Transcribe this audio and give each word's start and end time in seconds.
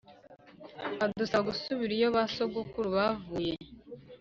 adusaba 1.05 1.47
gusubira 1.49 1.91
iyabasogokuru 1.95 2.87
bavuye. 2.97 3.53